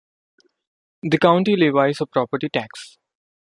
The 1.03 1.19
County 1.19 1.55
levies 1.55 2.01
a 2.01 2.07
property 2.07 2.49
tax. 2.49 2.97